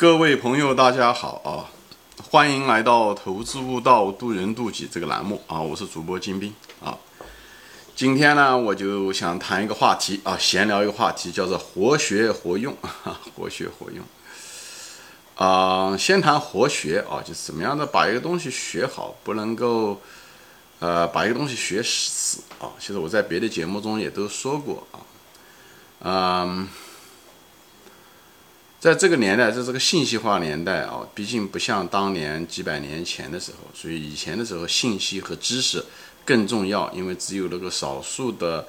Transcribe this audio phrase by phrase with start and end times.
[0.00, 1.68] 各位朋友，大家好啊！
[2.30, 5.60] 欢迎来到“投资悟道，渡人渡己”这个栏目啊！
[5.60, 6.96] 我是主播金兵啊。
[7.94, 12.74] 今天呢，我就想谈一个话题啊，闲聊一个话题，叫做“活学活用”，
[13.36, 14.02] 活学活用。
[15.34, 20.00] 啊，先谈活学啊，就是怎么样的把一个东西学好，不能够
[20.78, 22.72] 呃把一个东西学死啊。
[22.78, 24.96] 其实我在别的节目中也都说过啊，
[26.46, 26.68] 嗯。
[28.80, 35.84] 在这个年代，在这个信息化年代啊，毕竟不像当年几百年前的时候，所以以前的时候，信息和知识
[36.24, 38.66] 更重要，因为只有那个少数的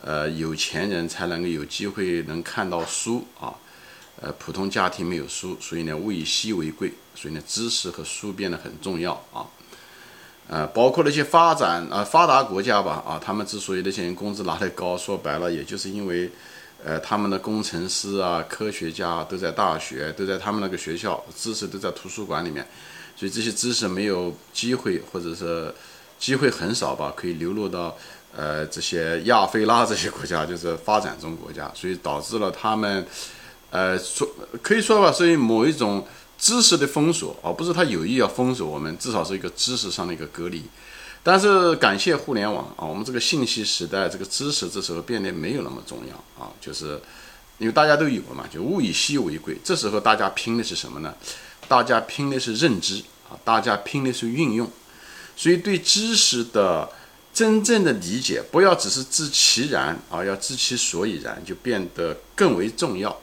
[0.00, 3.54] 呃有钱人才能够有机会能看到书啊，
[4.20, 9.46] 呃，普通家庭没有书，所以呢，物以稀为贵，所以呢，知识和书变得很重要啊，
[10.48, 16.28] 呃，包括那些发展啊发达国家吧啊，他们之所以那些人工资拿得高，说白了，也就是因为。
[16.84, 22.66] 呃，他们的工程师啊，科学家都在大学，都在他们那个学校，知识都在图书馆里面，
[23.16, 25.72] 所以这些知识没有机会，或者是
[26.18, 27.96] 机会很少吧，可以流落到
[28.34, 33.06] 呃这些亚非拉这些国家，就是发展中国家，所以导致了他们
[33.70, 34.28] 呃说
[34.60, 36.04] 可以说吧，是某一种
[36.36, 40.64] 知识的封锁，而不是他有意要封锁我们，至少是一个知识上的一个隔离。
[41.24, 47.00] 但是感谢互联网啊，我们这个信息时代，这个知识这时候变得没有那么重要啊，就是
[47.58, 49.56] 因为大家都有了嘛，就物以稀为贵。
[49.62, 51.14] 这时候大家拼的是什么呢？
[51.68, 54.68] 大家拼的是认知啊，大家拼的是运用。
[55.36, 56.90] 所以对知识的
[57.32, 63.16] 真正的理解，不要只是知其然啊，要知其所以然，就变得更为重要。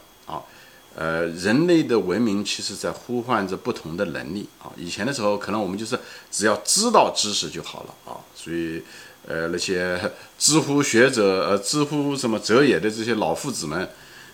[0.96, 4.68] 呃，人类的文明其实在呼唤着不同的能力啊。
[4.76, 5.98] 以前的时候，可能我们就是
[6.30, 8.20] 只要知道知识就好了啊。
[8.36, 8.84] 所以，
[9.26, 13.88] 呃，那些知乎学者、呃，知乎什么哲也的这些老夫子们，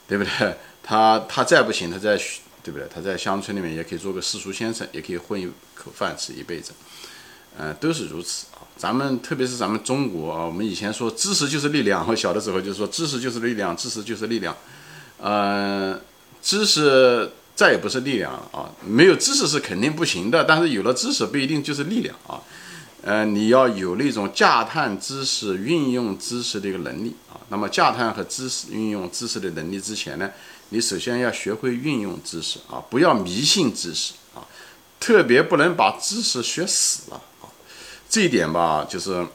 [0.07, 0.55] 对不对？
[0.81, 2.17] 他他再不行，他在
[2.63, 2.87] 对不对？
[2.91, 6.71] 他在乡村里面也可以做个世俗先生，也可以混一口饭吃一辈子，
[7.59, 8.65] 嗯，都是如此啊。
[8.75, 14.57] 咱们特别是咱们中国啊，我们以前说知识就是力量，我小的时候就说知识就是力量，知识就是力量，
[15.19, 16.01] 嗯。
[16.45, 18.69] 知识再也不是力量了啊！
[18.85, 22.39] 没有知识是肯定不行的，但是有了知识不一定就是力量啊。
[23.01, 27.41] 呃，你要有那种驾探知识、运用知识的一个能力啊。
[27.49, 30.29] 那么驾探和知识运用知识的能力之前呢，
[30.69, 34.45] 你首先要学会运用知识啊，不要迷信知识啊，
[34.99, 37.49] 特别不能把知识学死了啊。
[38.07, 39.25] 这一点吧，就是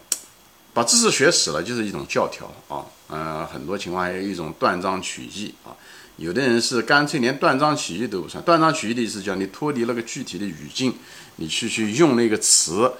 [0.72, 2.86] 把知识学死了，就是一种教条啊。
[3.08, 5.74] 嗯，很多情况还有一种断章取义啊。
[6.20, 8.44] 有的人是干脆连断章取义都不算。
[8.44, 10.92] 断章取义的意思叫你脱离那个具体的语境，
[11.36, 12.92] 你去去用那个词，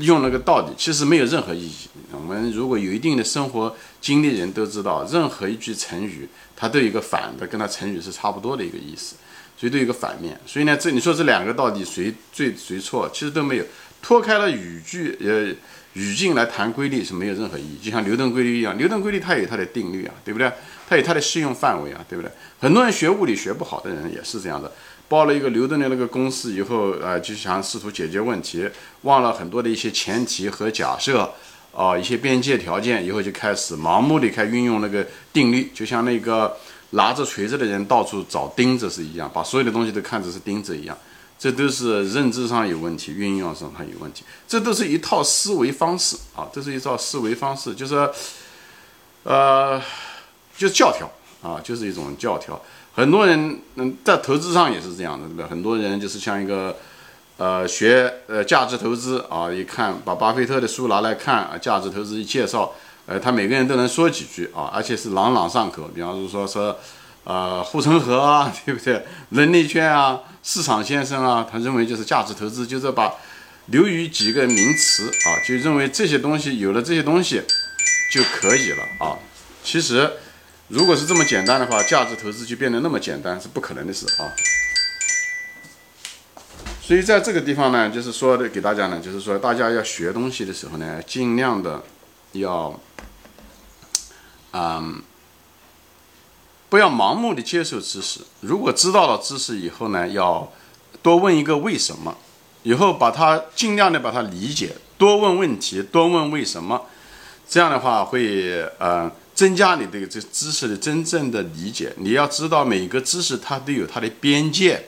[0.00, 1.88] 用那个道理，其实没有任何意义。
[2.10, 9.14] 我们如果有一定的生活经历，人都知道，任何一句成语，它都有一个反的，跟它成语是差不多的一个意思，
[9.56, 10.36] 所以都有一个反面。
[10.44, 13.64] 所以呢，这你说这两个到底谁对谁错，其实都没有。
[14.02, 15.54] 脱开了语句，呃，
[15.96, 17.78] 语境来谈规律是没有任何意义。
[17.82, 20.52] 就像牛顿规律一样，牛顿规律它有它的定律啊，对不对？
[20.86, 22.30] 它有它的适用范围啊，对不对？
[22.60, 24.70] 很多人学物理学不好的人也是这样的，
[25.08, 28.68] 报了一个牛顿的那个公式以后，呃，就想试图解决问题，
[29.02, 31.32] 忘了很多的一些前提和假设，
[31.72, 36.54] 啊，一些边界条件，以后就开始盲目的开运用那个定律，就像那个
[36.90, 40.96] 拿着锤子的人到处找钉子是一样，把所有的东西都看成是钉子一样，
[41.38, 48.10] 这都是认知上有问题，运用上还有问题，这都是一套思维方式啊，这是一套思维方式，就是，
[49.24, 49.80] 呃。
[50.58, 51.06] 就教条
[51.42, 52.58] 啊，就是一种教条。
[52.94, 55.46] 很多人嗯，在投资上也是这样的，对吧？
[55.50, 56.74] 很多人就是像一个
[57.36, 62.72] 呃学呃价值投资啊，一看把巴菲特的书拿来看啊，价值投资一介绍，
[63.04, 65.90] 呃，他每个人都能说几句啊，而且是朗朗上口。
[65.94, 66.74] 比方说说
[67.26, 69.04] 呃护城河啊， 对不对？
[69.28, 73.12] 人力圈啊，市场先生啊，他认为就是价值投资，就是把
[73.66, 77.42] 留于几个名词啊，就认为这些东西有了这些东西
[78.10, 79.18] 就可以了啊。
[79.62, 80.10] 其实。
[80.68, 84.34] 如果是这么简单的话，价值投资就变得那么简单是不可能的事啊。
[86.82, 91.84] 所以在这个地方呢，就是说的给大家呢，就是说大家要学东西的时候呢，尽量的
[92.32, 92.80] 要，
[94.54, 95.00] 嗯，
[96.76, 98.20] 不要盲目的接受知识。
[98.42, 100.52] 如果知道了知识以后呢，要
[101.00, 102.14] 多问一个为什么，
[102.64, 106.82] 以后把它尽量的把它理解，多问问题，多问为什么，
[107.48, 109.10] 这样的话会呃。
[109.34, 114.82] 增加你这个这知识的真正的理解，你要知道每个知识它都有它的边界，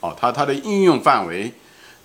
[0.00, 1.52] 哦，它它的应用范围，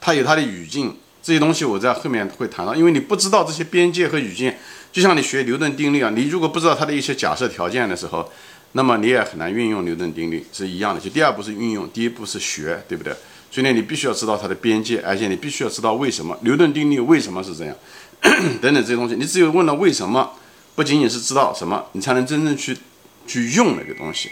[0.02, 2.76] 它有它的语境，这些东西我在后面会谈到。
[2.76, 4.54] 因为你不知道这些边界和语境，
[4.92, 8.30] 就像你学牛顿定律啊，你如果不知道它的一些假设条件的时候，
[8.74, 11.02] 那么你也很难运用牛顿定律是一样的。
[11.02, 13.14] 就第二步是运用，第一步是学，对不对？
[13.52, 17.76] 所以呢，你必须要知道它的边界，而且你必须要知道为什么牛顿定律为什么是这样，
[18.62, 19.16] 等等这些东西。
[19.16, 20.34] 你只有问了为什么，
[20.76, 22.78] 不仅仅是知道什么，你才能真正去
[23.26, 24.30] 去用那个东西。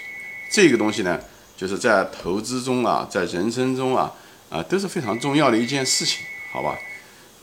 [0.52, 1.20] 这个东西呢，
[1.58, 4.14] 就是在投资中啊，在人生中啊
[4.52, 6.24] 啊都是非常重要的一件事情，
[6.54, 6.78] 好吧？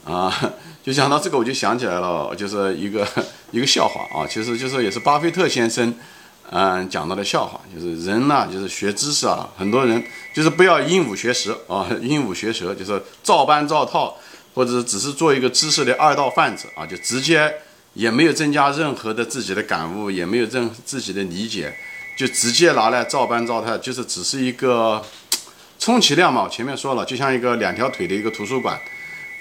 [0.04, 0.54] 啊，
[0.84, 3.04] 就讲到这个，我就想起来了，就是一个
[3.50, 5.92] 一个笑话啊，其实就是也是巴菲特先生。
[6.56, 10.00] 嗯，讲到的笑话就是人呐，就是学知识啊，很多人
[10.32, 14.16] 就是不要鹦鹉学舌啊，鹦鹉学舌就是照搬照套，
[14.54, 17.52] 或者只是做一个知识的二道贩子啊，就直接
[17.94, 21.74] 也没有增加任何的自己的感悟，也没有任自己的理解，
[22.16, 25.04] 就直接拿来照搬照套，就是只是一个
[25.80, 28.78] 充其量嘛，我前面说了，就像一个两条腿的一个图书馆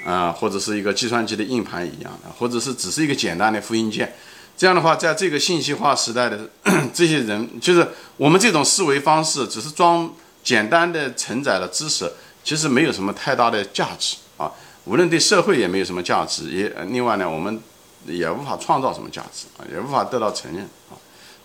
[0.04, 4.12] 啊，或者是一个计算机的硬盘一样的，或者是只是一个简单的复印件。
[4.56, 6.40] 这样的话，在这个信息化时代的
[6.94, 10.14] 这些人，就是我们这种思维方式，只是装
[10.44, 12.12] 简单的承载了知识，
[12.44, 14.52] 其实没有什么太大的价值啊。
[14.86, 17.60] 无论对社会也没有什么价值，也另外呢，我们
[18.06, 20.94] 也无法创造什么价值啊，也无法得到承认啊。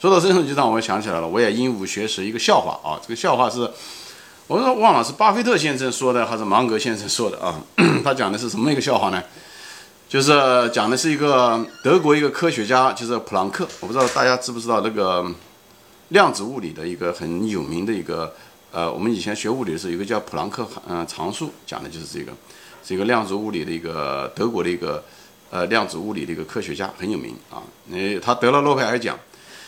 [0.00, 3.00] 说到这种，就让我想起来了，我也鹦鹉学舌一个笑话啊。
[3.02, 3.68] 这个笑话是，
[4.46, 7.60] 我说忘了是巴菲特先生说的还是芒格先生说的啊？
[8.04, 9.22] 他讲的是什么一个笑话呢？
[10.08, 10.32] 就是
[10.72, 13.68] 讲的是一个德国一个科学家，就是普朗克。
[13.80, 15.30] 我不知道大家知不知道那个
[16.08, 18.34] 量子物理的一个很有名的一个，
[18.72, 22.32] 呃，我们以前学物理的时候，有个叫普朗克嗯常数，讲的就是这个，
[22.82, 25.04] 是一个量子物理的一个德国的一个
[25.50, 27.60] 呃量子物理的一个科学家，很有名啊。
[27.92, 29.18] 诶，他得了诺贝尔奖，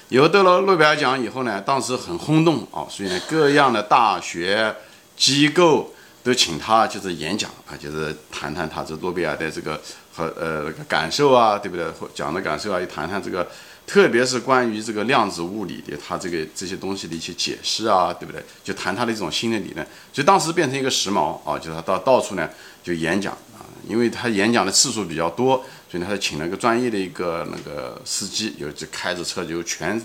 [0.09, 4.75] 以后得了诺贝尔奖以后呢，当时很轰动啊，所以呢，各样的大学
[5.19, 5.93] 机构
[6.25, 9.79] 都请他就是演讲啊，就是谈谈他这诺贝尔的这个。
[10.21, 11.89] 和呃那个感受啊，对不对？
[11.93, 13.49] 或讲的感受啊，也谈谈这个，
[13.87, 18.45] 特别是关于这个量子物理的，它这个这些东西的一些解释啊，对不对？
[18.63, 22.49] 就谈他的这种新的理论，所以当时变成一个时髦啊，就是他到到处呢
[22.83, 30.01] 就演讲啊，因为他演讲的次数比较多，所以他就请了个专业的一个那个司机，有就开着车就全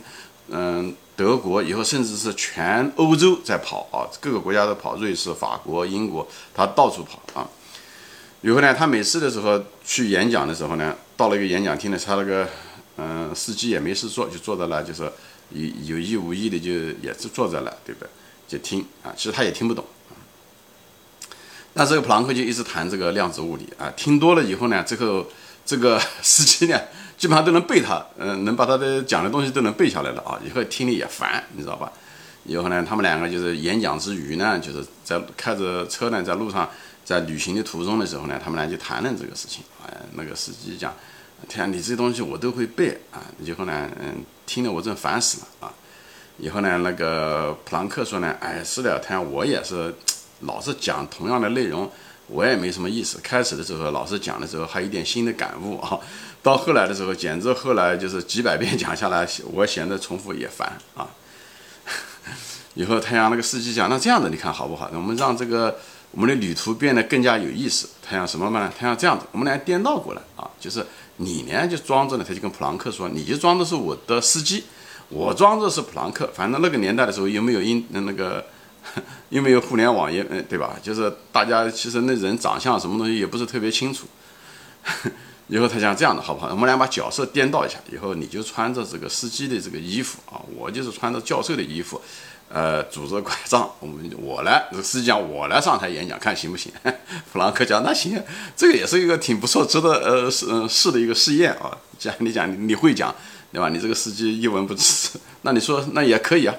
[0.47, 7.47] 嗯德国以后甚至是全欧洲在跑啊，各个国家都跑，瑞士、法国、英国，他到处跑啊。
[8.45, 12.47] 以后呢，他每次的时候去演讲的时候呢，到了一个演讲厅呢，他那个
[12.95, 15.01] 嗯司机也没事做，就坐在那，就是
[15.49, 16.71] 有有意无意的就
[17.01, 18.09] 也是坐在那，对不对？
[18.47, 20.13] 就听啊，其实他也听不懂啊。
[21.73, 25.25] 那这个普朗克就一直谈这个量子物理啊，听多了以后呢，最后
[25.65, 26.79] 这个 司机呢，
[27.17, 30.39] 基本上都能背他，嗯，能把他的讲的东西都能背下来了啊。
[30.45, 31.91] 以后听的也烦，你知道吧？
[32.43, 36.69] 以后呢，他们两个就是演讲之余呢，就是在开着车呢，在路上。
[37.05, 39.63] 在旅行的途中的时候呢，他们俩就谈论这个事情。
[39.85, 40.91] 哎，那个司机讲
[41.47, 45.71] ：“天，你这些东西我都会背啊！”以后呢，嗯，听得我真烦死了啊！
[46.39, 49.93] 以后呢，那个普朗克说呢：“哎，是的，天，我也是，
[50.41, 51.87] 老是讲同样的内容，
[52.25, 53.19] 我也没什么意思。
[53.21, 55.99] 开始的时候，老是讲的时候还有一点新的感悟啊，
[56.41, 61.07] 到后来的时候，简直后来就是几百遍讲下来，我嫌得重复也烦啊。
[62.73, 64.89] 以后太阳那个司机讲：“那这样子，你看好不好？
[64.91, 65.77] 我们让这个。”
[66.15, 67.89] 我们的旅途变得更加有意思。
[68.01, 68.71] 他想什么嘛？
[68.77, 70.83] 他想这样子，我们俩颠倒过来啊，就是
[71.17, 74.63] 你呢就装着呢，他就跟普朗克说，你就装的是我的司机，
[75.09, 76.31] 我装着是普朗克。
[76.33, 78.45] 反正那个年代的时候，又没有因那个，
[79.29, 80.77] 又没有互联网，也嗯对吧？
[80.81, 84.07] 就是大家其实那人长相什么东西也不是特别清楚。
[85.47, 86.47] 以后他想这样的好不好？
[86.49, 92.01] 我们俩把角色颠倒一下，以后你就穿着这个司机的这个衣服啊，我就是穿着教授的衣服。
[92.47, 96.71] 呃，拄着拐杖， 我们我来，司机讲我来上台演讲，看行不行？
[97.33, 98.21] 弗兰克讲那行，
[98.55, 101.75] 这个也是一个挺不错，值得呃试试的一个试验啊。
[101.97, 103.13] 讲你讲你会讲，
[103.51, 103.69] 对吧？
[103.69, 105.09] 你这个司机一文不值，
[105.41, 106.53] 那你说那也可以啊。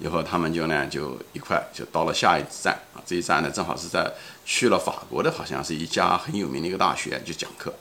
[0.00, 4.10] 以后他们就呢就一块就到了下一站啊，这一站呢正好是在
[4.46, 7.72] 去了法国的，好像是一家很有名的一个大学就讲课。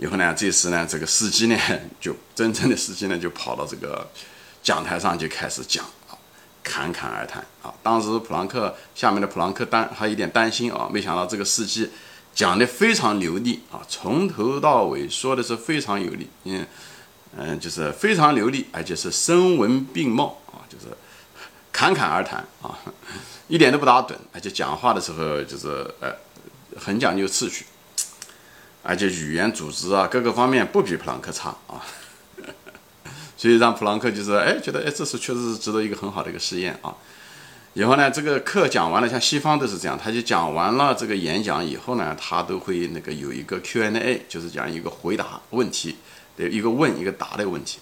[0.00, 1.56] 以后呢，这次呢这个司机呢
[2.00, 4.10] 就真正的司机呢就跑到这个
[4.62, 5.84] 讲台上就开始讲。
[6.62, 7.72] 侃侃而谈啊！
[7.82, 11.90] 当时普朗克下面的普朗克担还有点担心啊，没想到这个司机
[12.34, 16.66] 讲的非常流利啊，从头到尾说的是非常有力，嗯
[17.34, 20.94] 嗯，就是非常流利，而且是声闻并茂啊，就是
[21.72, 22.78] 侃侃而谈啊，
[23.48, 25.68] 一点都不打盹，而且讲话的时候就是
[26.00, 26.14] 呃
[26.76, 27.64] 很讲究次序，
[28.82, 31.84] 而且语言组织啊各个方面不比普朗克差啊。
[33.36, 36.94] 所以让普朗克就是哎，觉得哎，这是确实是值得一个很好的一个试验啊。
[37.74, 45.96] 以后呢，这个课讲完了，像西方都是这样，他就讲完了这个演讲以后呢，他都会那个有一个 Q&A，就是讲一个回答问题
[46.36, 47.78] 的一个问一个答的问题。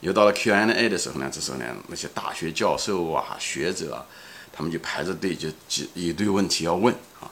[0.00, 4.04] 又到了 Q&A 的时候呢，这时候呢，那些大学教授啊、学者啊，
[4.52, 7.29] 他们就排着队，就几一堆问题要问啊。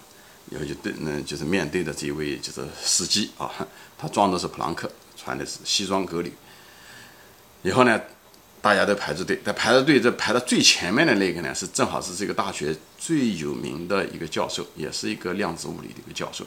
[0.50, 3.50] 然后就对，嗯，就是面对的这一位就是司机啊，
[3.98, 6.32] 他装的是普朗克，穿的是西装革履。
[7.62, 8.00] 以后呢，
[8.62, 16.46] 大家都排着队，在排着队，这排到最前面的那个呢，是正好是这个大学最有名的一个教授，也是一个量子物理的一个教授。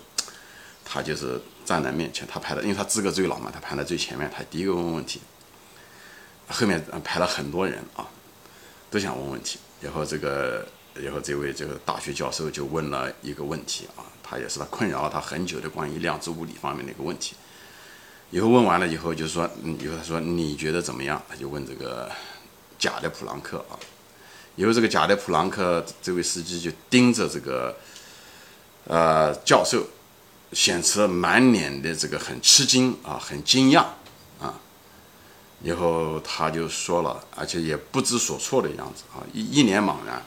[0.83, 5.21] 他就是站在面前，他排的，因为他资格最老嘛，他排在最前面，他第一个问问题。
[6.47, 8.07] 后面排了很多人啊，
[8.89, 9.59] 都想问问题。
[9.79, 10.67] 然后这个。
[10.93, 17.35] 然后这位这个大学教授就问了一个问题啊，他也是他困扰了他很久的关于量子物理方面的一个问题。
[18.29, 21.21] 以后问完了以后，就是说，嗯，以后他说你觉得怎么样？
[21.29, 22.09] 他就问这个
[22.77, 23.79] 假的普朗克啊。
[24.55, 27.75] 以后这个假的普朗克这位司机就盯着这个
[28.85, 29.85] 呃教授，
[30.51, 33.85] 显示满脸的这个很吃惊啊，很惊讶
[34.39, 34.59] 啊。
[35.63, 40.21] 然后他就说了，而且也不知所措的样子啊，一一脸茫然。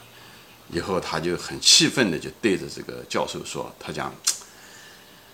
[0.69, 4.13] 以后他就很气愤的就对着这个教授说：“他讲，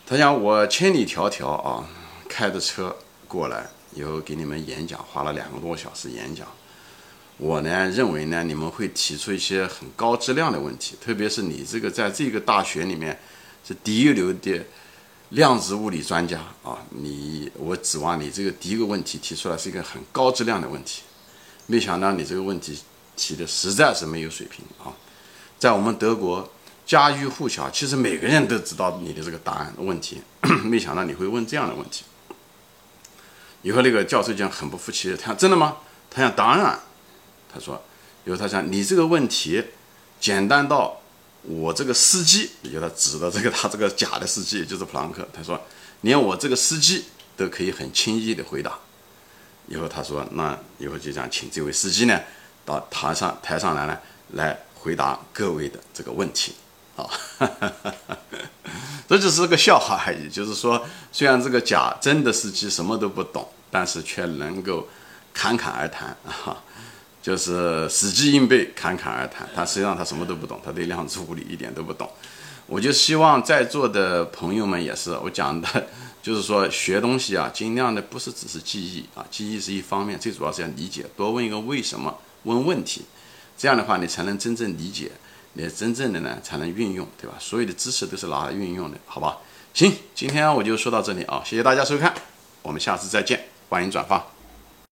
[0.06, 1.88] 他讲我千里迢迢啊，
[2.28, 2.96] 开着车
[3.28, 6.46] 过来，以后给你们演讲，花了两个多小时演讲。
[7.38, 13.18] 我呢认为呢，你们会提出一些很高质量的问题，特别是你这个在这个大学里面
[13.66, 14.64] 是第一流的
[15.30, 21.02] 量子物理专家啊，你我指望你这个第一个问题提出来是一个很高质量的问题，
[21.66, 22.78] 没想到你这个问题
[23.16, 24.94] 提的实在是没有水平啊。”
[25.62, 26.52] 在我们德国
[26.88, 30.20] 家喻户晓，其实每个人都知道你的这个答案问题。
[30.66, 32.04] 没想到你会问这样的问题。
[33.62, 35.78] 以后那个教授讲很不服气，他真的吗？
[36.10, 36.80] 他讲当然。
[37.54, 37.80] 他说，
[38.26, 39.64] 以后他讲你这个问题
[40.20, 41.00] 简单到
[41.44, 45.28] 我这个司机，以后他指的这个他这个假的司机就是普朗克。
[45.32, 45.62] 他说
[46.02, 47.06] 连我这个司机
[47.38, 48.80] 都可以很轻易的回答。
[49.68, 52.20] 以后他说那以后就想请这位司机呢
[52.66, 54.00] 到台上台上来呢
[54.32, 54.60] 来。
[54.84, 56.56] 回答各位的这个问题，
[56.96, 57.06] 啊，
[59.08, 60.28] 这就是个笑话而已。
[60.28, 64.88] 就是说，虽然这个假真的司机什么都不懂，但是却能够
[65.34, 66.64] 侃侃而谈 啊，
[67.22, 69.48] 就是死记硬背，侃侃而谈。
[69.56, 72.10] 他实际上他什么都不懂，他对量子物理一点都不懂。
[72.66, 75.88] 我就希望在座的朋友们也是，我讲的
[76.24, 83.06] 就是说，学东西啊，尽量的不是只是记忆啊，记忆是一方面，最主要是要理解，多问一个为什么，问问题。
[83.62, 85.12] 这样的话，你才能真正理解，
[85.54, 87.38] 你真正的呢才能运用，对吧？
[87.40, 89.38] 所有的知识都是拿来运用的，好吧？
[89.72, 92.12] 行，今天我就说到这里啊，谢谢大家收看，
[92.64, 93.40] 我们下次再见，
[93.70, 94.41] 欢迎转发。